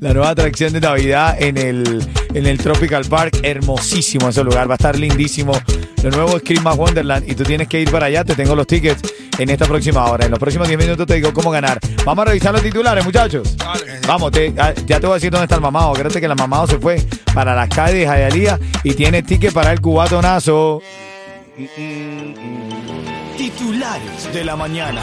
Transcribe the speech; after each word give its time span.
La 0.00 0.14
nueva 0.14 0.30
atracción 0.30 0.72
de 0.72 0.80
Navidad 0.80 1.36
en 1.38 1.58
el, 1.58 2.02
en 2.32 2.46
el 2.46 2.58
Tropical 2.58 3.04
Park. 3.04 3.40
Hermosísimo 3.42 4.30
ese 4.30 4.42
lugar, 4.42 4.68
va 4.68 4.74
a 4.74 4.76
estar 4.76 4.98
lindísimo. 4.98 5.52
Lo 6.02 6.10
nuevo 6.10 6.36
es 6.38 6.42
Christmas 6.42 6.76
Wonderland 6.76 7.30
y 7.30 7.34
tú 7.34 7.44
tienes 7.44 7.68
que 7.68 7.80
ir 7.80 7.90
para 7.90 8.06
allá. 8.06 8.24
Te 8.24 8.34
tengo 8.34 8.56
los 8.56 8.66
tickets 8.66 9.02
en 9.38 9.50
esta 9.50 9.66
próxima 9.66 10.04
hora. 10.10 10.24
En 10.24 10.30
los 10.30 10.38
próximos 10.38 10.68
10 10.68 10.78
minutos 10.78 11.06
te 11.06 11.14
digo 11.14 11.32
cómo 11.32 11.50
ganar. 11.50 11.78
Vamos 12.04 12.22
a 12.22 12.28
revisar 12.30 12.52
los 12.52 12.62
titulares, 12.62 13.04
muchachos. 13.04 13.56
Vamos, 14.06 14.30
te- 14.32 14.52
ah, 14.58 14.72
ya 14.86 15.00
te 15.00 15.06
voy 15.06 15.12
a 15.12 15.14
decir 15.16 15.30
dónde 15.30 15.44
está 15.44 15.54
el 15.56 15.60
mamado. 15.60 15.90
Acuérdate 15.90 16.20
que 16.20 16.26
el 16.26 16.34
mamado 16.36 16.66
se 16.66 16.78
fue 16.78 17.02
para 17.34 17.54
las 17.54 17.68
calles 17.68 18.00
de 18.00 18.06
Jayalía 18.06 18.58
y 18.84 18.94
tiene 18.94 19.22
ticket 19.22 19.52
para 19.52 19.72
el 19.72 19.80
cubatonazo. 19.80 20.80
Titulares 23.36 24.32
de 24.32 24.44
la 24.44 24.56
mañana. 24.56 25.00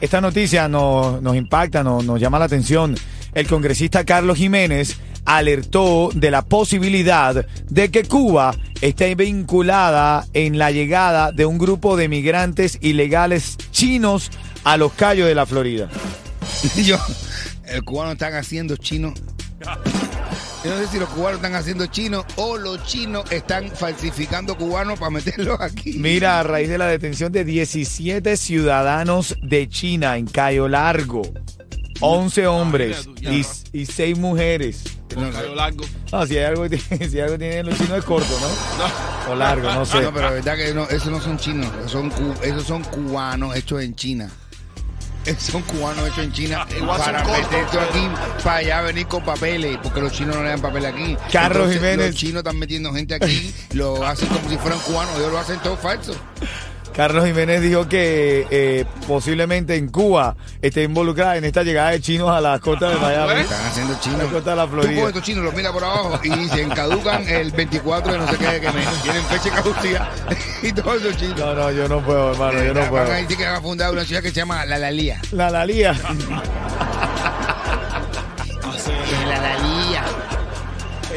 Esta 0.00 0.20
noticia 0.20 0.68
nos, 0.68 1.22
nos 1.22 1.36
impacta, 1.36 1.82
nos, 1.82 2.04
nos 2.04 2.20
llama 2.20 2.38
la 2.38 2.44
atención. 2.46 2.94
El 3.34 3.46
congresista 3.46 4.04
Carlos 4.04 4.38
Jiménez 4.38 4.98
alertó 5.26 6.10
de 6.14 6.30
la 6.30 6.42
posibilidad 6.42 7.46
de 7.68 7.90
que 7.90 8.04
Cuba 8.04 8.54
esté 8.80 9.14
vinculada 9.14 10.26
en 10.32 10.58
la 10.58 10.70
llegada 10.70 11.32
de 11.32 11.44
un 11.44 11.58
grupo 11.58 11.96
de 11.96 12.08
migrantes 12.08 12.78
ilegales 12.80 13.56
chinos 13.70 14.30
a 14.64 14.76
los 14.76 14.92
Cayos 14.92 15.28
de 15.28 15.34
la 15.34 15.46
Florida. 15.46 15.88
Yo, 16.82 16.98
el 17.66 17.84
cubano 17.84 18.12
están 18.12 18.34
haciendo 18.34 18.76
chino. 18.76 19.12
Yo 20.64 20.74
no 20.74 20.78
sé 20.82 20.88
si 20.88 20.98
los 20.98 21.08
cubanos 21.10 21.36
están 21.36 21.54
haciendo 21.54 21.86
chino 21.86 22.24
o 22.36 22.56
los 22.56 22.84
chinos 22.84 23.30
están 23.30 23.70
falsificando 23.70 24.56
cubanos 24.56 24.98
para 24.98 25.10
meterlos 25.10 25.60
aquí. 25.60 25.94
Mira, 25.98 26.40
a 26.40 26.42
raíz 26.42 26.68
de 26.68 26.78
la 26.78 26.86
detención 26.86 27.30
de 27.30 27.44
17 27.44 28.36
ciudadanos 28.36 29.36
de 29.42 29.68
China 29.68 30.16
en 30.16 30.26
Cayo 30.26 30.68
Largo, 30.68 31.22
11 32.00 32.46
hombres 32.46 33.08
y, 33.20 33.44
y 33.72 33.86
6 33.86 34.18
mujeres. 34.18 34.82
No, 35.16 35.30
No, 36.12 36.26
si 36.26 36.36
hay 36.36 36.44
algo 36.44 36.68
que 36.68 36.76
tiene, 36.78 37.08
si 37.10 37.20
algo 37.20 37.38
tienen 37.38 37.66
los 37.66 37.78
chinos 37.78 37.98
es 37.98 38.04
corto, 38.04 38.28
¿no? 38.40 39.32
O 39.32 39.34
largo, 39.34 39.72
no 39.72 39.84
sé. 39.86 40.00
no, 40.02 40.12
pero 40.12 40.26
la 40.28 40.34
verdad 40.34 40.56
que 40.56 40.74
no, 40.74 40.84
esos 40.84 41.06
no 41.08 41.20
son 41.20 41.38
chinos, 41.38 41.70
esos 41.80 41.92
son, 41.92 42.10
cu- 42.10 42.34
esos 42.42 42.64
son 42.64 42.82
cubanos 42.84 43.56
hechos 43.56 43.82
en 43.82 43.94
China. 43.94 44.30
Son 45.40 45.60
cubanos 45.62 46.06
hechos 46.06 46.18
en 46.24 46.32
China 46.32 46.64
para 46.86 47.24
meterte 47.24 47.80
aquí, 47.80 48.08
para 48.44 48.56
allá 48.58 48.82
venir 48.82 49.08
con 49.08 49.24
papeles, 49.24 49.76
porque 49.82 50.00
los 50.00 50.12
chinos 50.12 50.36
no 50.36 50.42
le 50.44 50.50
dan 50.50 50.60
papel 50.60 50.86
aquí. 50.86 51.16
Carlos 51.32 51.66
Entonces, 51.66 51.74
Jiménez. 51.80 52.06
Los 52.06 52.14
chinos 52.14 52.36
están 52.44 52.56
metiendo 52.60 52.92
gente 52.94 53.14
aquí, 53.16 53.52
lo 53.72 54.06
hacen 54.06 54.28
como 54.28 54.48
si 54.48 54.56
fueran 54.56 54.78
cubanos, 54.78 55.16
ellos 55.18 55.32
lo 55.32 55.38
hacen 55.38 55.58
todo 55.64 55.76
falso. 55.76 56.14
Carlos 56.96 57.26
Jiménez 57.26 57.60
dijo 57.60 57.86
que 57.86 58.46
eh, 58.50 58.86
posiblemente 59.06 59.76
en 59.76 59.88
Cuba 59.88 60.34
esté 60.62 60.82
involucrada 60.82 61.36
en 61.36 61.44
esta 61.44 61.62
llegada 61.62 61.90
de 61.90 62.00
chinos 62.00 62.30
a 62.30 62.40
las 62.40 62.58
costas 62.60 62.94
de 62.94 62.96
Miami. 63.00 63.40
Están 63.42 63.66
haciendo 63.66 63.92
A 63.94 64.00
chinos. 64.00 64.18
la 64.22 64.28
costa 64.30 64.50
de 64.50 64.56
la 64.56 64.64
Tú 64.64 64.70
Florida. 64.72 65.06
estos 65.08 65.22
chinos, 65.22 65.44
los 65.44 65.52
mira 65.54 65.72
por 65.72 65.84
abajo 65.84 66.18
y 66.24 66.30
dicen 66.30 66.70
caducan 66.70 67.28
el 67.28 67.50
24 67.50 68.12
de 68.12 68.18
no 68.18 68.26
sé 68.28 68.38
qué 68.38 68.46
de 68.46 68.60
que 68.62 68.70
me 68.72 68.80
tienen 69.02 69.22
fecha 69.24 69.44
de 69.44 69.50
caducidad 69.50 70.08
y 70.62 70.72
todos 70.72 71.02
esos 71.02 71.16
chinos. 71.18 71.38
No, 71.38 71.54
no, 71.54 71.70
yo 71.70 71.86
no 71.86 72.00
puedo, 72.00 72.32
hermano, 72.32 72.64
yo 72.64 72.72
no 72.72 72.80
Van 72.80 72.88
puedo. 72.88 73.04
a 73.12 73.16
decir 73.16 73.36
que 73.36 73.44
van 73.44 73.54
a 73.56 73.60
fundar 73.60 73.92
una 73.92 74.04
ciudad 74.06 74.22
que 74.22 74.28
se 74.30 74.36
llama 74.36 74.64
La 74.64 74.78
Lalía. 74.78 75.20
La 75.32 75.50
Lalía. 75.50 75.92
La 79.28 79.38
Lalía. 79.38 80.02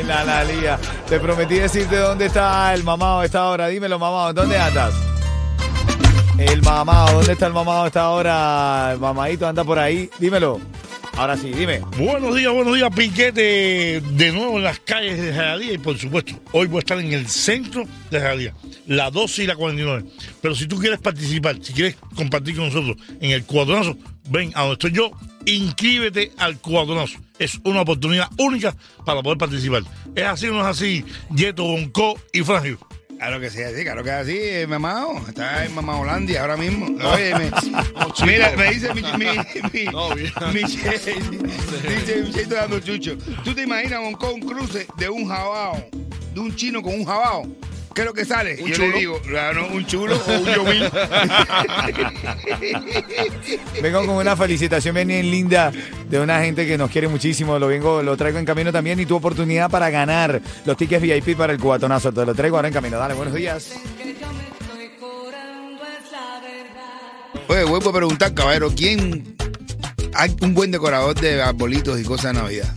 La 0.05 0.23
Lalía. 0.25 0.77
Te 1.07 1.19
prometí 1.21 1.55
decirte 1.55 1.95
dónde 1.95 2.25
está 2.25 2.73
el 2.73 2.83
mamado 2.83 3.21
a 3.21 3.25
esta 3.25 3.45
hora. 3.47 3.67
Dímelo, 3.67 3.97
mamado, 3.97 4.33
¿dónde 4.33 4.57
andas? 4.59 4.93
El 6.39 6.61
mamado, 6.61 7.17
¿dónde 7.17 7.33
está 7.33 7.47
el 7.47 7.53
mamado 7.53 7.85
esta 7.85 8.09
hora? 8.11 8.93
El 8.93 8.99
mamadito 8.99 9.45
anda 9.45 9.65
por 9.65 9.77
ahí. 9.77 10.09
Dímelo. 10.19 10.61
Ahora 11.17 11.35
sí, 11.35 11.51
dime. 11.51 11.79
Buenos 11.97 12.33
días, 12.33 12.53
buenos 12.53 12.73
días, 12.73 12.89
Piquete. 12.95 13.99
De 13.99 14.31
nuevo 14.31 14.55
en 14.55 14.63
las 14.63 14.79
calles 14.79 15.21
de 15.21 15.33
Jayalía 15.33 15.73
y 15.73 15.77
por 15.77 15.97
supuesto, 15.97 16.31
hoy 16.53 16.67
voy 16.67 16.77
a 16.77 16.79
estar 16.79 16.97
en 16.97 17.11
el 17.11 17.27
centro 17.27 17.83
de 18.09 18.21
Jayalía, 18.21 18.53
la 18.87 19.11
12 19.11 19.43
y 19.43 19.47
la 19.47 19.57
49. 19.57 20.05
Pero 20.41 20.55
si 20.55 20.65
tú 20.65 20.79
quieres 20.79 20.99
participar, 20.99 21.57
si 21.61 21.73
quieres 21.73 21.97
compartir 22.15 22.55
con 22.55 22.67
nosotros 22.67 22.95
en 23.19 23.31
el 23.31 23.43
cuadrazo, 23.43 23.97
ven 24.29 24.53
a 24.55 24.61
donde 24.61 24.73
estoy 24.75 24.93
yo, 24.93 25.11
inscríbete 25.45 26.31
al 26.37 26.57
cuadrazo. 26.59 27.19
Es 27.37 27.59
una 27.65 27.81
oportunidad 27.81 28.29
única 28.37 28.73
para 29.03 29.21
poder 29.21 29.37
participar. 29.37 29.83
¿Es 30.15 30.23
así 30.23 30.47
o 30.47 30.53
no 30.53 30.61
es 30.61 30.67
así? 30.67 31.03
Yeto, 31.35 31.65
Bonco 31.65 32.17
y 32.31 32.43
Frangio. 32.43 32.79
Claro 33.19 33.41
que 33.41 33.49
sí, 33.49 33.61
así, 33.61 33.83
claro 33.83 34.01
que 34.01 34.11
así, 34.11 34.37
eh, 34.39 34.65
mamado. 34.65 35.17
Está 35.27 35.65
en 35.65 35.75
Mamá 35.75 35.99
Holandia 35.99 36.39
ahora 36.39 36.55
mismo. 36.55 36.85
Oye, 37.05 37.35
me, 37.35 37.51
mira, 38.25 38.53
me 38.55 38.71
dice 38.71 38.93
mi, 38.93 39.01
mi, 39.01 39.25
mi, 39.73 40.53
Michelle, 40.53 41.29
dice 41.41 42.23
Michelle 42.23 42.45
dando 42.55 42.79
chucho. 42.79 43.17
¿Tú 43.43 43.53
te 43.53 43.63
imaginas 43.63 43.99
un, 43.99 44.17
un 44.33 44.39
cruce 44.39 44.87
de 44.95 45.09
un 45.09 45.27
jabao, 45.27 45.85
de 46.33 46.39
un 46.39 46.55
chino 46.55 46.81
con 46.81 46.93
un 46.93 47.03
jabao? 47.03 47.45
¿Qué 47.93 48.01
es 48.01 48.07
lo 48.07 48.13
que 48.13 48.25
sale? 48.25 48.57
¿Un 48.61 48.69
Yo 48.69 48.75
chulo? 48.75 48.87
le 48.91 48.99
digo, 48.99 49.19
claro, 49.21 49.67
un 49.73 49.85
chulo 49.85 50.15
o 50.15 50.39
un 50.39 50.45
yomín. 50.45 50.83
Vengo 53.81 54.05
con 54.05 54.15
una 54.17 54.35
felicitación 54.37 54.95
bien, 54.95 55.07
bien 55.07 55.31
linda 55.31 55.71
de 56.09 56.19
una 56.19 56.39
gente 56.41 56.65
que 56.67 56.77
nos 56.77 56.89
quiere 56.91 57.07
muchísimo. 57.07 57.57
Lo 57.59 57.67
vengo, 57.67 58.03
lo 58.03 58.15
traigo 58.15 58.37
en 58.39 58.45
camino 58.45 58.71
también 58.71 58.99
y 58.99 59.05
tu 59.05 59.15
oportunidad 59.15 59.69
para 59.69 59.89
ganar 59.89 60.41
los 60.65 60.77
tickets 60.77 61.01
VIP 61.01 61.35
para 61.37 61.53
el 61.53 61.59
cubatonazo. 61.59 62.11
Te 62.11 62.25
lo 62.25 62.33
traigo 62.35 62.57
ahora 62.57 62.67
en 62.67 62.73
camino. 62.73 62.97
Dale, 62.97 63.13
buenos 63.15 63.33
días. 63.33 63.71
Oye, 67.47 67.63
vuelvo 67.63 67.89
a 67.89 67.93
preguntar, 67.93 68.33
caballero, 68.33 68.71
¿quién 68.75 69.35
hay 70.13 70.35
un 70.41 70.53
buen 70.53 70.71
decorador 70.71 71.15
de 71.19 71.41
arbolitos 71.41 71.99
y 71.99 72.03
cosas 72.03 72.33
de 72.33 72.41
Navidad? 72.41 72.73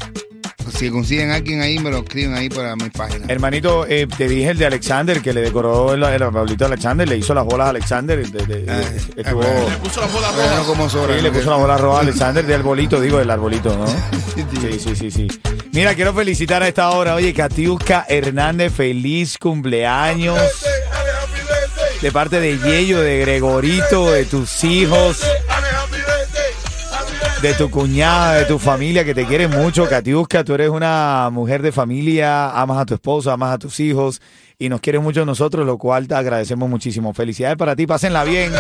Si 0.77 0.91
consiguen 0.91 1.31
a 1.31 1.37
alguien 1.37 1.61
ahí, 1.61 1.78
me 1.78 1.91
lo 1.91 1.99
escriben 1.99 2.34
ahí 2.34 2.49
para 2.49 2.75
mi 2.77 2.89
página. 2.91 3.27
Hermanito, 3.28 3.87
eh, 3.87 4.06
te 4.06 4.27
dije 4.28 4.50
el 4.50 4.59
de 4.59 4.67
Alexander, 4.67 5.21
que 5.21 5.33
le 5.33 5.41
decoró 5.43 5.93
el, 5.95 6.03
el 6.03 6.23
arbolito 6.23 6.65
a 6.65 6.69
Alexander, 6.69 7.09
le 7.09 7.17
hizo 7.19 7.34
las 7.34 7.45
bolas 7.45 7.67
a 7.67 7.71
Alexander. 7.71 8.27
de- 8.27 8.47
de- 8.47 8.71
Ah, 8.73 8.81
estuvo. 9.17 9.43
Le 9.43 9.77
puso 9.83 10.00
la 10.00 10.06
bola 10.09 10.31
Bueno, 10.33 10.65
como 10.65 10.89
sobra. 10.91 11.15
sí, 11.17 11.23
le 11.23 11.31
puso 11.31 11.50
la 11.50 11.56
bola 11.56 11.77
roja 11.77 11.99
a 11.99 12.00
Alexander 12.03 12.45
del 12.47 12.56
arbolito, 12.61 13.00
digo, 13.00 13.19
del 13.19 13.31
arbolito, 13.31 13.77
¿no? 13.77 13.87
Sí, 14.62 14.78
sí, 14.78 14.97
sí, 14.97 15.11
sí. 15.11 15.28
Mira, 15.73 15.95
quiero 15.95 16.15
felicitar 16.15 16.62
a 16.62 16.69
esta 16.69 16.91
hora, 16.91 17.15
oye, 17.15 17.33
Katiuska 17.34 18.06
Hernández, 18.09 18.73
feliz 18.73 19.37
cumpleaños. 19.39 20.39
De 22.00 22.11
parte 22.11 22.41
de 22.41 22.59
Yello, 22.59 23.00
de 23.00 23.21
Gregorito, 23.21 24.11
de 24.11 24.25
tus 24.25 24.65
hijos, 24.65 25.21
de 27.43 27.55
tu 27.55 27.69
cuñada, 27.71 28.35
de 28.35 28.44
tu 28.44 28.59
familia 28.59 29.05
que 29.05 29.15
te 29.15 29.25
quiere 29.27 29.49
mucho. 29.49 29.89
Katiuska, 29.89 30.44
tú 30.44 30.55
eres 30.55 30.69
una 30.71 31.29
mujer 31.33 31.61
de 31.61 31.73
familia, 31.73 32.50
amas 32.50 32.79
a 32.79 32.87
tu 32.87 32.94
esposo, 32.94 33.31
amas 33.33 33.55
a 33.55 33.59
tus 33.59 33.81
hijos 33.81 34.21
y 34.59 34.69
nos 34.69 34.81
quieres 34.81 35.03
mucho 35.03 35.23
a 35.23 35.25
nosotros, 35.27 35.67
lo 35.67 35.77
cual 35.77 36.06
te 36.06 36.15
agradecemos 36.15 36.69
muchísimo. 36.69 37.12
Felicidades 37.12 37.56
para 37.56 37.75
ti, 37.75 37.87
pásenla 37.87 38.23
bien. 38.25 38.53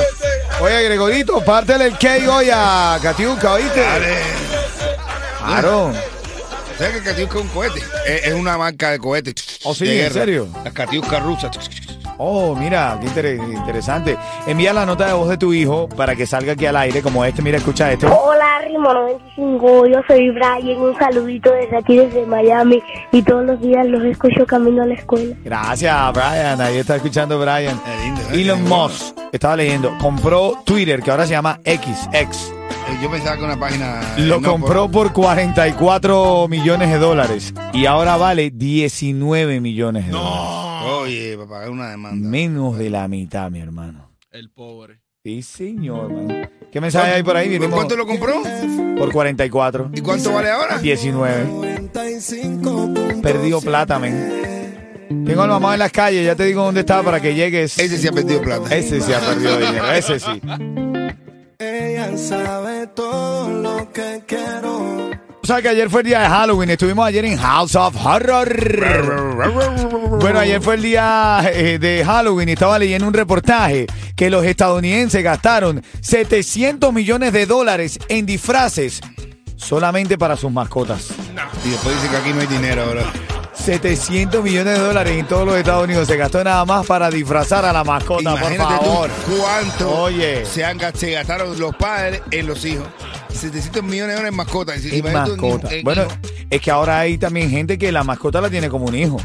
Oye, 0.60 0.82
Gregorito, 0.84 1.40
pártele 1.44 1.86
el 1.86 1.92
cake 1.96 2.26
hoy 2.28 2.48
a 2.52 2.98
Katiuska, 3.00 3.52
¿oíste? 3.52 3.80
Dale. 3.80 4.16
Claro. 5.46 5.92
¿Sabes 6.76 6.94
que 6.96 7.02
Katiuska 7.02 7.38
es 7.38 7.44
un 7.44 7.48
cohete? 7.50 7.80
Es, 8.06 8.26
es 8.26 8.34
una 8.34 8.58
marca 8.58 8.90
de 8.90 8.98
cohetes. 8.98 9.60
¿Oh, 9.64 9.74
sí? 9.74 9.88
¿En 10.00 10.12
serio? 10.12 10.48
Las 10.64 10.72
Katiuska 10.72 11.20
rusas. 11.20 11.50
Oh, 12.18 12.54
mira, 12.54 12.98
qué 13.00 13.06
inter- 13.06 13.36
interesante. 13.36 14.16
Envía 14.46 14.72
la 14.72 14.86
nota 14.86 15.06
de 15.06 15.12
voz 15.12 15.28
de 15.28 15.38
tu 15.38 15.52
hijo 15.52 15.88
para 15.88 16.14
que 16.14 16.26
salga 16.26 16.52
aquí 16.52 16.66
al 16.66 16.76
aire 16.76 17.02
como 17.02 17.24
este. 17.24 17.42
Mira, 17.42 17.58
escucha 17.58 17.90
este. 17.90 18.06
Hola, 18.06 18.41
Rimo 18.72 18.92
95. 18.94 19.86
Yo 19.86 20.00
soy 20.06 20.30
Brian. 20.30 20.80
Un 20.80 20.98
saludito 20.98 21.52
desde 21.52 21.76
aquí, 21.76 21.96
desde 21.96 22.24
Miami. 22.26 22.82
Y 23.12 23.22
todos 23.22 23.44
los 23.44 23.60
días 23.60 23.86
los 23.86 24.02
escucho 24.04 24.46
camino 24.46 24.82
a 24.82 24.86
la 24.86 24.94
escuela. 24.94 25.36
Gracias, 25.44 26.12
Brian. 26.12 26.60
Ahí 26.60 26.78
está 26.78 26.96
escuchando 26.96 27.38
Brian. 27.38 27.76
¿eh? 27.86 28.14
Elon 28.32 28.62
Musk, 28.64 29.16
estaba 29.30 29.56
leyendo, 29.56 29.92
compró 30.00 30.54
Twitter, 30.64 31.02
que 31.02 31.10
ahora 31.10 31.26
se 31.26 31.32
llama 31.32 31.60
X, 31.64 32.08
X. 32.12 32.52
Eh, 32.88 32.98
Yo 33.02 33.10
pensaba 33.10 33.36
que 33.36 33.44
una 33.44 33.60
página. 33.60 34.00
Lo 34.16 34.40
no, 34.40 34.50
compró 34.50 34.90
por 34.90 35.12
44 35.12 36.48
millones 36.48 36.90
de 36.90 36.98
dólares 36.98 37.54
y 37.74 37.84
ahora 37.86 38.16
vale 38.16 38.50
19 38.50 39.60
millones 39.60 40.06
de 40.06 40.12
dólares. 40.12 40.62
Oye, 41.02 41.36
para 41.36 41.48
pagar 41.48 41.70
una 41.70 41.90
demanda. 41.90 42.28
Menos 42.28 42.78
de 42.78 42.90
la 42.90 43.06
mitad, 43.06 43.50
mi 43.50 43.60
hermano. 43.60 44.10
El 44.30 44.50
pobre. 44.50 45.00
Sí, 45.24 45.40
señor, 45.40 46.12
man. 46.12 46.50
¿Qué 46.72 46.80
mensaje 46.80 47.12
hay 47.12 47.22
por 47.22 47.36
ahí? 47.36 47.48
Vinimos 47.48 47.76
¿Cuánto 47.76 47.94
lo 47.94 48.04
compró? 48.08 48.42
por 48.98 49.12
44. 49.12 49.92
¿Y 49.94 50.00
cuánto 50.00 50.32
vale 50.32 50.50
ahora? 50.50 50.78
19. 50.78 51.90
Perdió 53.22 53.60
plata, 53.60 54.00
men. 54.00 55.22
Tengo 55.24 55.42
al 55.42 55.50
mamá 55.50 55.74
en 55.74 55.78
las 55.78 55.92
calles, 55.92 56.26
ya 56.26 56.34
te 56.34 56.44
digo 56.44 56.64
dónde 56.64 56.80
está 56.80 57.04
para 57.04 57.20
que 57.20 57.36
llegues. 57.36 57.78
Ese 57.78 57.98
sí 57.98 58.08
ha 58.08 58.12
perdido 58.12 58.42
plata. 58.42 58.74
Ese 58.74 59.00
sí 59.00 59.12
ha 59.12 59.20
perdido 59.20 59.58
dinero, 59.58 59.92
ese 59.92 60.18
sí. 60.18 60.42
Ella 61.56 62.16
sabe 62.16 62.88
todo 62.88 63.48
lo 63.48 63.92
que 63.92 64.24
quiero. 64.26 65.11
Tú 65.42 65.48
sabes 65.48 65.64
que 65.64 65.70
ayer 65.70 65.90
fue 65.90 66.02
el 66.02 66.06
día 66.06 66.20
de 66.20 66.28
Halloween, 66.28 66.70
estuvimos 66.70 67.04
ayer 67.04 67.24
en 67.24 67.36
House 67.36 67.74
of 67.74 67.96
Horror. 67.96 68.48
Bueno, 70.20 70.38
ayer 70.38 70.62
fue 70.62 70.76
el 70.76 70.82
día 70.82 71.40
eh, 71.52 71.80
de 71.80 72.04
Halloween 72.04 72.48
y 72.48 72.52
estaba 72.52 72.78
leyendo 72.78 73.08
un 73.08 73.12
reportaje 73.12 73.88
que 74.14 74.30
los 74.30 74.44
estadounidenses 74.44 75.20
gastaron 75.24 75.82
700 76.00 76.92
millones 76.92 77.32
de 77.32 77.46
dólares 77.46 77.98
en 78.08 78.24
disfraces 78.24 79.00
solamente 79.56 80.16
para 80.16 80.36
sus 80.36 80.52
mascotas. 80.52 81.08
Y 81.64 81.70
después 81.70 81.96
dice 81.96 82.08
que 82.08 82.16
aquí 82.18 82.30
no 82.32 82.40
hay 82.40 82.46
dinero, 82.46 82.86
bro. 82.92 83.02
700 83.52 84.44
millones 84.44 84.78
de 84.78 84.84
dólares 84.84 85.18
en 85.18 85.26
todos 85.26 85.44
los 85.44 85.56
Estados 85.56 85.82
Unidos 85.84 86.06
se 86.06 86.16
gastó 86.16 86.44
nada 86.44 86.64
más 86.64 86.86
para 86.86 87.10
disfrazar 87.10 87.64
a 87.64 87.72
la 87.72 87.82
mascota, 87.82 88.30
por 88.30 88.38
Imagínate 88.40 88.74
tú 88.78 88.84
favor. 88.84 89.10
cuánto 89.40 90.02
Oye. 90.02 90.46
Se, 90.46 90.64
han, 90.64 90.78
se 90.94 91.10
gastaron 91.10 91.58
los 91.58 91.74
padres 91.74 92.22
en 92.30 92.46
los 92.46 92.64
hijos. 92.64 92.86
700 93.34 93.82
millones 93.82 94.08
de 94.16 94.22
dólares 94.22 94.28
en 94.30 94.32
tú 94.32 94.36
mascota. 94.36 95.74
en 95.74 95.84
Bueno, 95.84 96.02
hijo. 96.02 96.12
es 96.50 96.60
que 96.60 96.70
ahora 96.70 97.00
hay 97.00 97.18
también 97.18 97.50
gente 97.50 97.78
que 97.78 97.90
la 97.92 98.04
mascota 98.04 98.40
la 98.40 98.50
tiene 98.50 98.68
como 98.68 98.86
un 98.86 98.94
hijo. 98.94 99.18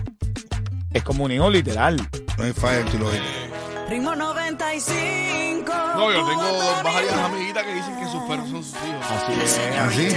Es 0.93 1.03
como 1.03 1.25
un 1.25 1.31
hijo 1.31 1.49
literal. 1.49 1.97
No 2.37 2.43
hay 2.43 2.53
falla 2.53 2.79
en 2.79 2.85
tu 2.87 2.97
lógica. 2.99 3.23
Ritmo 3.89 4.15
95. 4.15 5.73
No, 5.95 6.11
yo 6.11 6.25
tengo 6.27 6.83
varias 6.83 7.13
amiguitas 7.13 7.63
que 7.63 7.73
dicen 7.73 7.95
que 7.99 8.05
sus 8.11 8.21
perros 8.23 8.49
son 8.49 8.63
sus 8.63 8.73
hijos. 8.75 9.05
Así 9.09 9.33
es, 9.43 9.59
¿Así? 9.79 10.09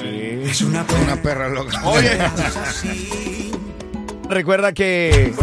sí. 0.00 0.50
Es 0.50 0.60
una 0.62 0.84
perra 1.22 1.48
loca. 1.48 1.80
Oye, 1.84 2.18
Recuerda 4.28 4.72
que 4.72 5.34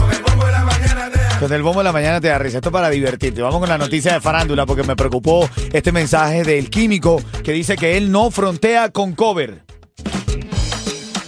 con 1.39 1.53
el 1.53 1.63
bombo 1.63 1.79
de 1.79 1.85
la 1.85 1.93
mañana 1.93 2.19
te 2.19 2.27
da 2.27 2.37
risa. 2.37 2.57
Esto 2.57 2.71
para 2.71 2.89
divertirte. 2.89 3.41
Vamos 3.41 3.59
con 3.59 3.69
la 3.69 3.77
noticia 3.77 4.13
de 4.13 4.21
farándula 4.21 4.65
porque 4.65 4.83
me 4.83 4.95
preocupó 4.95 5.49
este 5.71 5.91
mensaje 5.91 6.43
del 6.43 6.69
químico 6.69 7.21
que 7.43 7.53
dice 7.53 7.77
que 7.77 7.97
él 7.97 8.11
no 8.11 8.29
frontea 8.29 8.89
con 8.89 9.13
cover. 9.13 9.63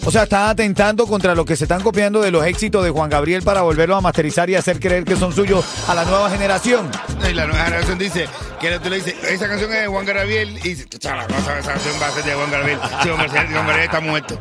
O 0.04 0.10
sea, 0.10 0.24
está 0.24 0.50
atentando 0.50 1.06
contra 1.06 1.36
lo 1.36 1.46
que 1.46 1.56
se 1.56 1.66
están 1.66 1.82
copiando 1.82 2.22
de 2.22 2.32
los 2.32 2.44
éxitos 2.46 2.84
de 2.84 2.90
Juan 2.90 3.10
Gabriel 3.10 3.44
para 3.44 3.62
volverlo 3.62 3.96
a 3.96 4.02
masterizar 4.02 4.50
y 4.50 4.56
hacer 4.56 4.80
creer 4.80 5.06
que 5.06 5.16
son 5.16 5.32
suyos 5.32 5.64
a 5.88 5.94
la 5.94 6.04
nueva 6.06 6.30
generación. 6.32 6.90
Y 7.30 7.34
la 7.34 7.46
nueva 7.46 7.66
generación 7.66 8.00
dice 8.00 8.28
que 8.60 8.80
tú 8.80 8.90
le 8.90 8.96
dices, 8.98 9.14
esa 9.30 9.48
canción 9.48 9.72
es 9.72 9.82
de 9.82 9.88
Juan 9.88 10.06
Gabriel. 10.06 10.58
Y 10.58 10.70
dice, 10.70 10.88
chala, 10.90 11.28
no 11.28 11.40
sabes, 11.42 11.64
esa 11.64 11.74
canción 11.74 11.94
va 12.02 12.08
a 12.08 12.12
ser 12.12 12.24
de 12.24 12.34
Juan 12.34 12.52
Gabriel. 12.52 12.80
Si 13.04 13.10
Juan 13.10 13.28
Gabriel, 13.28 13.48
Juan 13.54 13.68
Gabriel 13.68 13.86
está 13.86 14.00
muerto. 14.02 14.40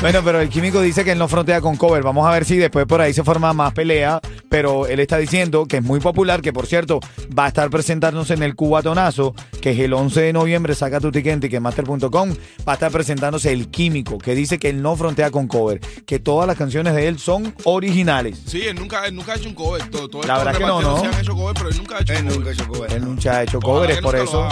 Bueno, 0.00 0.22
pero 0.22 0.40
el 0.40 0.48
químico 0.48 0.80
dice 0.80 1.04
que 1.04 1.12
él 1.12 1.18
no 1.18 1.28
frontea 1.28 1.60
con 1.60 1.76
cover. 1.76 2.02
Vamos 2.02 2.26
a 2.26 2.30
ver 2.30 2.44
si 2.44 2.56
después 2.56 2.86
por 2.86 3.00
ahí 3.00 3.14
se 3.14 3.22
forma 3.22 3.52
más 3.52 3.72
pelea. 3.72 4.20
Pero 4.48 4.86
él 4.86 5.00
está 5.00 5.18
diciendo 5.18 5.66
que 5.66 5.78
es 5.78 5.82
muy 5.82 6.00
popular, 6.00 6.40
que 6.40 6.52
por 6.52 6.66
cierto 6.66 7.00
va 7.36 7.46
a 7.46 7.48
estar 7.48 7.68
presentándose 7.70 8.34
en 8.34 8.42
el 8.42 8.54
Cubatonazo, 8.54 9.34
que 9.60 9.70
es 9.72 9.78
el 9.80 9.92
11 9.92 10.20
de 10.20 10.32
noviembre. 10.32 10.74
Saca 10.74 11.00
tu 11.00 11.10
ticket 11.10 11.32
en 11.34 11.40
ticketmaster.com. 11.40 12.34
Va 12.66 12.72
a 12.72 12.74
estar 12.74 12.90
presentándose 12.92 13.52
el 13.52 13.68
químico, 13.68 14.18
que 14.18 14.34
dice 14.34 14.58
que 14.58 14.68
él 14.68 14.82
no 14.82 14.94
frontea 14.96 15.30
con 15.30 15.48
cover, 15.48 15.80
que 16.06 16.18
todas 16.18 16.46
las 16.46 16.56
canciones 16.56 16.94
de 16.94 17.08
él 17.08 17.18
son 17.18 17.54
originales. 17.64 18.38
sí, 18.46 18.62
él 18.62 18.76
nunca, 18.76 19.04
él 19.06 19.14
nunca 19.14 19.32
ha 19.32 19.36
hecho 19.36 19.48
un 19.48 19.54
cover. 19.54 19.88
Todo, 19.90 20.08
todo 20.08 20.22
La 20.22 20.38
verdad 20.38 20.56
que 20.56 20.64
no, 20.64 20.80
¿no? 20.80 21.00
sí 21.00 21.06
han 21.06 21.20
hecho 21.20 21.34
cover, 21.34 21.54
pero 21.54 21.68
él 21.70 21.76
nunca 21.78 21.96
ha 21.96 22.00
hecho 22.00 22.12
Él 22.12 22.18
cover. 22.24 22.36
nunca 22.38 22.52
hizo 22.52 22.66
cover. 22.68 22.92
Él 22.92 23.04
nunca 23.04 23.36
ha 23.36 23.42
hecho 23.42 23.60
cover, 23.60 23.90
es 23.90 24.00
por 24.00 24.16
eso. 24.16 24.48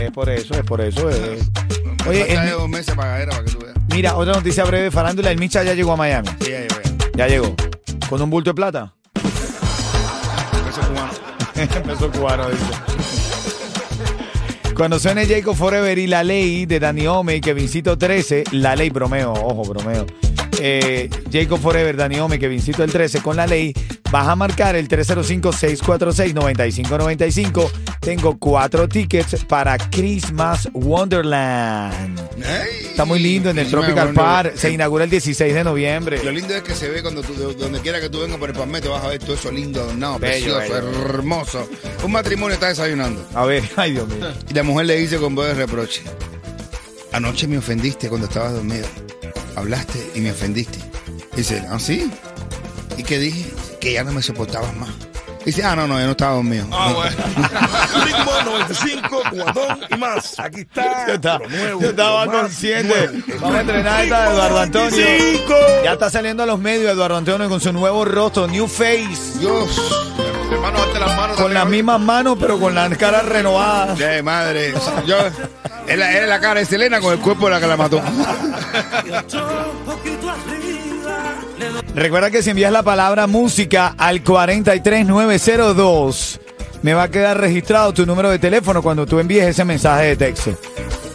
Es 0.00 0.10
por 0.12 0.28
eso, 0.28 0.54
es 0.54 0.62
por 0.62 0.80
eso. 0.82 1.08
es- 1.10 1.48
Oye, 2.06 2.32
el- 2.34 2.50
dos 2.50 2.68
meses 2.68 2.94
para 2.94 3.24
que 3.26 3.50
tú 3.50 3.58
veas. 3.58 3.74
mira, 3.88 4.14
otra 4.16 4.34
noticia 4.34 4.64
breve 4.64 4.90
farándula. 4.90 5.30
El 5.30 5.38
Micha 5.38 5.62
ya 5.64 5.74
llegó 5.74 5.92
a 5.92 5.96
Miami. 5.96 6.28
Sí, 6.40 6.50
ya 6.50 6.60
llegó. 6.60 6.74
Ya 7.16 7.26
llegó. 7.28 7.54
Con 8.08 8.22
un 8.22 8.30
bulto 8.30 8.50
de 8.50 8.54
plata. 8.54 8.94
Ese 11.92 12.18
cubano. 12.18 12.50
Dice. 12.50 12.64
Cuando 14.76 14.98
suene 14.98 15.26
Jacob 15.26 15.56
Forever 15.56 15.96
y 15.96 16.06
La 16.06 16.22
Ley 16.22 16.66
de 16.66 16.78
Dani 16.78 17.06
Ome 17.06 17.36
y 17.36 17.40
Kevincito 17.40 17.96
13, 17.96 18.44
La 18.52 18.76
Ley, 18.76 18.90
bromeo, 18.90 19.32
ojo, 19.32 19.62
bromeo. 19.62 20.04
Eh, 20.60 21.08
Jacob 21.32 21.58
Forever, 21.58 21.96
Dani 21.96 22.20
Ome, 22.20 22.38
Kevincito 22.38 22.84
el 22.84 22.92
13 22.92 23.22
con 23.22 23.36
La 23.36 23.46
Ley, 23.46 23.72
vas 24.10 24.28
a 24.28 24.36
marcar 24.36 24.76
el 24.76 24.86
305-646-9595. 24.88 27.70
Tengo 28.00 28.36
cuatro 28.38 28.86
tickets 28.86 29.42
para 29.46 29.78
Christmas 29.78 30.68
Wonderland. 30.74 32.20
Ay. 32.44 32.85
Está 32.96 33.04
muy 33.04 33.18
lindo 33.18 33.50
en 33.50 33.58
el 33.58 33.68
Tropical 33.68 34.14
Park. 34.14 34.54
Se 34.56 34.70
inaugura 34.70 35.04
el 35.04 35.10
16 35.10 35.52
de 35.52 35.62
noviembre. 35.64 36.24
Lo 36.24 36.32
lindo 36.32 36.54
es 36.54 36.62
que 36.62 36.74
se 36.74 36.88
ve 36.88 37.02
cuando 37.02 37.20
tú, 37.22 37.34
de- 37.34 37.54
donde 37.54 37.80
quiera 37.80 38.00
que 38.00 38.08
tú 38.08 38.20
vengas 38.20 38.38
por 38.38 38.48
el 38.48 38.56
palmeto, 38.56 38.90
vas 38.90 39.04
a 39.04 39.08
ver 39.08 39.18
todo 39.18 39.34
eso 39.34 39.50
lindo, 39.52 39.82
adornado, 39.82 40.18
Bello, 40.18 40.56
precioso, 40.56 40.86
bello. 40.86 41.04
hermoso. 41.04 41.68
Un 42.02 42.12
matrimonio 42.12 42.54
está 42.54 42.68
desayunando. 42.68 43.22
A 43.34 43.44
ver, 43.44 43.64
ay 43.76 43.92
Dios 43.92 44.08
mío. 44.08 44.26
Y 44.48 44.54
la 44.54 44.62
mujer 44.62 44.86
le 44.86 44.96
dice 44.96 45.18
con 45.18 45.34
voz 45.34 45.46
de 45.46 45.52
reproche: 45.52 46.04
Anoche 47.12 47.46
me 47.46 47.58
ofendiste 47.58 48.08
cuando 48.08 48.28
estabas 48.28 48.54
dormido. 48.54 48.86
Hablaste 49.56 49.98
y 50.14 50.20
me 50.20 50.30
ofendiste. 50.30 50.78
Dice: 51.36 51.62
¿Ah, 51.68 51.78
sí? 51.78 52.10
¿Y 52.96 53.02
qué 53.02 53.18
dije? 53.18 53.44
Que 53.78 53.92
ya 53.92 54.04
no 54.04 54.12
me 54.12 54.22
soportabas 54.22 54.74
más. 54.74 54.88
Dice: 55.46 55.62
Ah, 55.62 55.76
no, 55.76 55.86
no, 55.86 55.96
yo 56.00 56.06
no 56.06 56.10
estaba 56.10 56.34
dormido. 56.34 56.66
Ah, 56.72 56.92
bueno. 56.92 57.16
Ritmo 58.04 58.32
95, 58.44 59.22
cuatón 59.30 59.78
y 59.88 59.96
más. 59.96 60.36
Aquí 60.40 60.62
está. 60.62 61.06
Yo 61.06 61.14
estaba, 61.14 61.38
lo 61.38 61.48
nuevo, 61.48 61.80
yo 61.82 61.90
estaba 61.90 62.26
consciente. 62.26 63.06
nuevo. 63.08 63.22
Vamos 63.40 63.56
a 63.56 63.60
entrenar 63.60 64.02
esta 64.04 64.24
de 64.28 64.34
Eduardo 64.34 64.58
Antonio. 64.58 64.90
95. 64.90 65.54
Ya 65.84 65.92
está 65.92 66.10
saliendo 66.10 66.42
a 66.42 66.46
los 66.46 66.58
medios 66.58 66.92
Eduardo 66.92 67.16
Antonio 67.16 67.48
con 67.48 67.60
su 67.60 67.72
nuevo 67.72 68.04
rostro, 68.04 68.48
New 68.48 68.66
Face. 68.66 69.38
Dios, 69.38 69.80
Hermano, 70.50 70.78
las 70.98 71.16
manos. 71.16 71.36
Con 71.36 71.54
las 71.54 71.66
mismas 71.66 72.00
manos, 72.00 72.36
pero 72.40 72.58
con 72.58 72.74
las 72.74 72.96
caras 72.98 73.24
renovadas. 73.24 73.96
de 73.96 74.24
madre. 74.24 74.74
Yo, 75.06 75.16
es 75.86 76.28
la 76.28 76.40
cara 76.40 76.58
de 76.58 76.66
Selena 76.66 77.00
con 77.00 77.12
el 77.12 77.20
cuerpo 77.20 77.44
de 77.46 77.52
la 77.52 77.60
que 77.60 77.66
la 77.68 77.76
mató. 77.76 78.02
Recuerda 81.96 82.30
que 82.30 82.42
si 82.42 82.50
envías 82.50 82.70
la 82.70 82.82
palabra 82.82 83.26
música 83.26 83.94
al 83.96 84.22
43902, 84.22 86.40
me 86.82 86.92
va 86.92 87.04
a 87.04 87.08
quedar 87.08 87.40
registrado 87.40 87.94
tu 87.94 88.04
número 88.04 88.28
de 88.28 88.38
teléfono 88.38 88.82
cuando 88.82 89.06
tú 89.06 89.18
envíes 89.18 89.44
ese 89.44 89.64
mensaje 89.64 90.08
de 90.08 90.16
texto. 90.16 90.58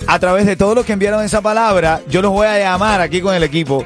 A 0.07 0.17
través 0.17 0.47
de 0.47 0.55
todos 0.55 0.73
los 0.73 0.83
que 0.83 0.93
enviaron 0.93 1.23
esa 1.23 1.39
palabra, 1.39 2.01
yo 2.09 2.23
los 2.23 2.31
voy 2.31 2.47
a 2.47 2.57
llamar 2.57 2.99
aquí 2.99 3.21
con 3.21 3.35
el 3.35 3.43
equipo. 3.43 3.85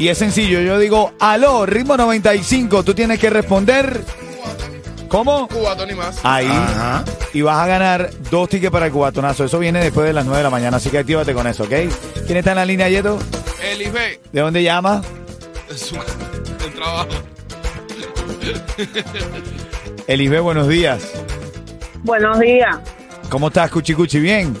Y 0.00 0.08
es 0.08 0.18
sencillo, 0.18 0.60
yo 0.60 0.80
digo, 0.80 1.12
aló, 1.20 1.64
ritmo 1.64 1.96
95, 1.96 2.82
tú 2.82 2.92
tienes 2.92 3.20
que 3.20 3.30
responder. 3.30 4.02
¿Cómo? 5.06 5.46
Cubatón 5.46 5.90
y 5.90 5.94
más. 5.94 6.18
Ahí. 6.24 6.48
Ajá. 6.48 7.04
Y 7.34 7.42
vas 7.42 7.62
a 7.62 7.68
ganar 7.68 8.10
dos 8.32 8.48
tickets 8.48 8.72
para 8.72 8.86
el 8.86 8.92
cubatonazo. 8.92 9.44
Eso 9.44 9.60
viene 9.60 9.78
después 9.78 10.04
de 10.04 10.12
las 10.12 10.24
9 10.24 10.38
de 10.38 10.42
la 10.42 10.50
mañana, 10.50 10.78
así 10.78 10.90
que 10.90 10.98
actívate 10.98 11.34
con 11.34 11.46
eso, 11.46 11.62
¿ok? 11.62 11.74
¿Quién 12.26 12.38
está 12.38 12.50
en 12.50 12.56
la 12.56 12.64
línea, 12.64 12.88
Yeto? 12.88 13.16
El 13.62 13.80
IB. 13.80 13.94
¿De 14.32 14.40
dónde 14.40 14.64
Su, 15.74 15.96
el 15.96 16.72
trabajo. 16.74 17.08
Elisbe, 20.06 20.40
buenos 20.40 20.68
días. 20.68 21.12
Buenos 22.04 22.38
días. 22.38 22.76
¿Cómo 23.28 23.48
estás, 23.48 23.70
Cuchicuchi? 23.70 24.20
¿Bien? 24.20 24.56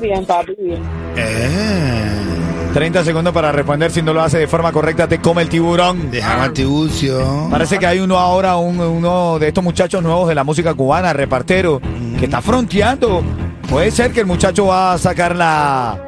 Bien, 0.00 0.24
papi, 0.26 0.54
bien. 0.58 0.82
Eh, 1.16 2.70
30 2.74 3.04
segundos 3.04 3.32
para 3.32 3.50
responder. 3.52 3.90
Si 3.90 4.02
no 4.02 4.12
lo 4.12 4.20
hace 4.22 4.38
de 4.38 4.46
forma 4.46 4.70
correcta, 4.72 5.08
te 5.08 5.18
come 5.20 5.42
el 5.42 5.48
tiburón. 5.48 6.10
Déjame 6.10 6.42
al 6.42 6.52
tiburcio. 6.52 7.48
Parece 7.50 7.78
que 7.78 7.86
hay 7.86 7.98
uno 8.00 8.18
ahora, 8.18 8.56
un- 8.56 8.78
uno 8.80 9.38
de 9.38 9.48
estos 9.48 9.64
muchachos 9.64 10.02
nuevos 10.02 10.28
de 10.28 10.34
la 10.34 10.44
música 10.44 10.74
cubana, 10.74 11.12
repartero, 11.14 11.80
que 12.18 12.26
está 12.26 12.42
fronteando. 12.42 13.22
Puede 13.70 13.90
ser 13.90 14.12
que 14.12 14.20
el 14.20 14.26
muchacho 14.26 14.66
va 14.66 14.92
a 14.92 14.98
sacar 14.98 15.34
la, 15.34 15.98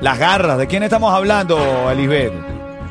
las 0.00 0.18
garras. 0.18 0.56
¿De 0.58 0.68
quién 0.68 0.84
estamos 0.84 1.12
hablando, 1.12 1.90
Elisbeth? 1.90 2.32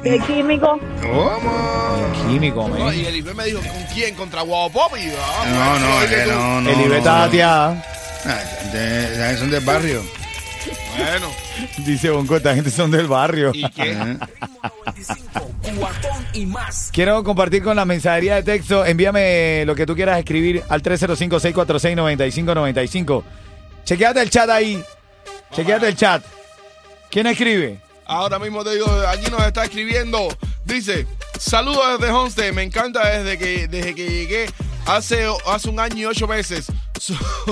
¿Qué 0.09 0.19
químico? 0.25 0.79
¿Cómo? 1.01 1.97
Químico, 2.29 2.67
No, 2.69 2.85
men. 2.85 2.99
y 2.99 3.05
el 3.05 3.15
Ibe 3.17 3.33
me 3.33 3.43
dijo, 3.45 3.59
¿con 3.59 3.83
quién? 3.93 4.15
¿Contra 4.15 4.41
Guau 4.41 4.71
Pop? 4.71 4.93
Y, 4.97 5.11
ah, 5.19 5.45
No, 5.49 5.79
no, 5.79 5.99
dile 6.01 6.15
que 6.15 6.21
tú. 6.23 6.29
no, 6.31 6.61
no. 6.61 6.69
El 6.69 6.81
Ibe 6.81 6.97
está 6.97 7.27
no. 7.27 7.81
Ah, 8.25 8.39
de- 8.73 9.37
son 9.37 9.51
del 9.51 9.63
barrio. 9.65 10.01
Bueno, 10.97 11.27
Dice 11.85 12.09
Bonco, 12.09 12.35
esta 12.37 12.53
gente 12.55 12.69
son 12.71 12.89
del 12.91 13.07
barrio. 13.07 13.51
¿y 13.53 13.69
qué? 13.69 14.17
Cuatón 15.77 16.25
y 16.33 16.45
más. 16.45 16.89
Quiero 16.91 17.23
compartir 17.23 17.63
con 17.63 17.75
la 17.75 17.85
mensajería 17.85 18.35
de 18.35 18.43
texto. 18.43 18.85
Envíame 18.85 19.63
lo 19.65 19.75
que 19.75 19.85
tú 19.85 19.95
quieras 19.95 20.19
escribir 20.19 20.63
al 20.69 20.81
305-646-9595. 20.83 23.23
Chequeate 23.85 24.21
el 24.21 24.29
chat 24.29 24.49
ahí. 24.49 24.83
Chequeate 25.53 25.87
el 25.87 25.95
chat. 25.95 26.23
¿Quién 27.09 27.27
escribe? 27.27 27.79
Ahora 28.07 28.39
mismo 28.39 28.63
te 28.63 28.73
digo, 28.73 28.87
allí 29.07 29.29
nos 29.29 29.43
está 29.45 29.65
escribiendo. 29.65 30.27
Dice, 30.63 31.05
saludos 31.37 31.99
desde 31.99 32.13
Homestead. 32.13 32.53
Me 32.53 32.63
encanta 32.63 33.07
desde 33.07 33.37
que, 33.37 33.67
desde 33.67 33.93
que 33.93 34.07
llegué 34.09 34.45
hace, 34.85 35.27
hace 35.45 35.69
un 35.69 35.79
año 35.79 35.97
y 35.97 36.05
ocho 36.05 36.27
meses. 36.27 36.67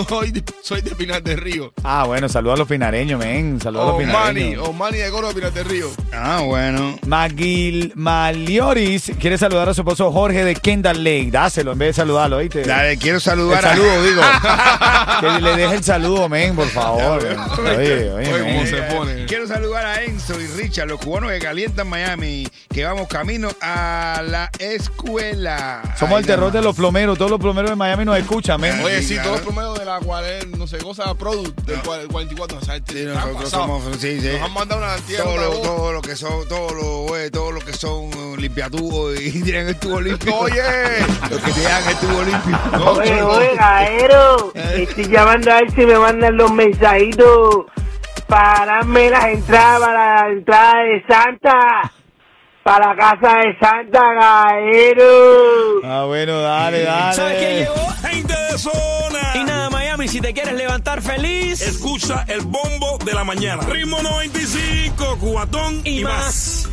Soy 0.09 0.31
de, 0.31 0.43
soy 0.63 0.81
de 0.81 0.95
Pinar 0.95 1.21
del 1.21 1.37
Río. 1.37 1.71
Ah, 1.83 2.03
bueno, 2.05 2.27
saludos 2.27 2.55
a 2.55 2.57
los 2.59 2.67
pinareños, 2.67 3.19
men. 3.19 3.61
Saludos 3.61 3.85
a 3.85 3.91
los 3.91 3.97
pinareños. 3.99 4.67
Omani 4.67 4.97
de 4.97 5.11
Coro 5.11 5.27
de 5.29 5.33
Pinar 5.35 5.53
del 5.53 5.65
Río. 5.65 5.91
Ah, 6.17 6.41
bueno. 6.41 6.97
Maguil 7.05 7.91
Malioris 7.95 9.11
quiere 9.19 9.37
saludar 9.37 9.69
a 9.69 9.73
su 9.73 9.81
esposo 9.81 10.11
Jorge 10.11 10.43
de 10.43 10.55
Kendall 10.55 11.03
Lake. 11.03 11.29
Dáselo 11.31 11.73
en 11.73 11.79
vez 11.79 11.89
de 11.89 11.93
saludarlo, 11.93 12.37
¿oíste? 12.37 12.63
Dale, 12.63 12.97
quiero 12.97 13.17
El 13.17 13.21
saludar 13.21 13.65
a... 13.65 13.69
saludo, 13.69 14.03
digo. 14.03 14.21
que 15.19 15.41
le 15.41 15.55
deje 15.55 15.75
el 15.75 15.83
saludo, 15.83 16.29
men, 16.29 16.55
por 16.55 16.67
favor. 16.69 17.25
Oye, 17.59 18.11
oye, 18.11 18.33
Oye, 18.33 18.39
cómo 18.39 18.65
se 18.65 18.81
pone. 18.83 19.25
Quiero 19.25 19.47
saludar 19.47 19.85
a 19.85 20.03
Enzo 20.03 20.39
y 20.39 20.47
Richard, 20.47 20.87
los 20.87 20.99
cubanos 20.99 21.31
que 21.31 21.39
calientan 21.39 21.87
Miami, 21.87 22.47
que 22.69 22.85
vamos 22.85 23.07
camino 23.07 23.49
a 23.61 24.21
la 24.25 24.49
escuela. 24.59 25.81
Somos 25.97 26.15
Ay, 26.17 26.21
el 26.21 26.25
terror 26.27 26.51
de 26.51 26.61
los 26.61 26.75
plomeros. 26.75 27.17
Todos 27.17 27.31
los 27.31 27.39
plomeros 27.39 27.69
de 27.69 27.75
Miami 27.75 28.05
nos 28.05 28.17
escuchan, 28.17 28.59
men. 28.61 28.79
Oye, 28.83 29.01
sí, 29.01 29.15
todos 29.17 29.37
los 29.37 29.41
promedios 29.41 29.79
de 29.79 29.85
la 29.85 29.99
cual 29.99 30.25
no 30.57 30.67
sé, 30.67 30.77
cosa 30.77 31.13
product 31.15 31.59
del 31.61 31.79
el 32.01 32.07
44. 32.07 32.57
O 32.57 32.61
sea, 32.61 32.75
Sí, 32.85 33.03
nosotros 33.05 33.49
somos, 33.49 33.83
sí, 33.99 34.19
sí. 34.21 34.29
Nos 34.33 34.41
han 34.41 34.53
mandado 34.53 34.81
una 34.81 34.95
cantidad 34.95 35.23
Todo 35.23 35.61
todo 35.61 35.93
lo 35.93 36.01
que 36.05 36.15
son, 36.15 36.47
todo 36.47 36.73
lo, 36.73 37.07
güey, 37.07 37.31
todo 37.31 37.51
lo 37.51 37.59
que 37.59 37.73
son 37.73 38.13
uh, 38.13 38.35
limpiatubos 38.37 39.19
y 39.19 39.41
tienen 39.43 39.69
el 39.69 39.75
tubo 39.77 39.99
limpio. 39.99 40.35
Oye, 40.35 40.61
Los 41.29 41.41
que 41.41 41.51
te 41.51 41.61
dan 41.61 41.87
el 41.89 41.95
tubo 41.97 42.23
limpio. 42.23 42.91
Oye, 42.91 43.21
oye, 43.23 43.55
Gaero, 43.59 44.53
estoy 44.53 45.07
llamando 45.07 45.51
a 45.51 45.61
ver 45.61 45.71
si 45.71 45.85
me 45.85 45.97
mandan 45.97 46.37
los 46.37 46.51
mensajitos 46.51 47.65
para 48.27 48.65
darme 48.65 49.09
las 49.09 49.25
entradas 49.25 49.79
para 49.79 50.23
la 50.23 50.31
entrada 50.31 50.83
de 50.83 51.03
Santa, 51.07 51.91
para 52.63 52.93
la 52.93 52.95
casa 52.95 53.37
de 53.37 53.57
Santa, 53.59 54.01
Gaero. 54.13 55.81
Ah, 55.83 56.05
bueno, 56.05 56.39
dale, 56.39 56.83
dale. 56.83 57.15
¿Sabes 57.15 57.37
quién 57.37 57.57
llegó? 57.57 57.87
Gente 58.01 58.33
de 58.51 58.57
zona. 58.57 59.54
Y 60.05 60.07
si 60.07 60.21
te 60.21 60.35
quieres 60.35 60.53
levantar 60.53 61.01
feliz 61.01 61.63
Escucha 61.63 62.25
el 62.27 62.41
bombo 62.41 62.99
de 63.03 63.13
la 63.13 63.23
mañana. 63.23 63.63
Ritmo 63.63 64.03
95, 64.03 65.17
cuatón 65.19 65.81
y 65.83 66.03
más. 66.03 66.69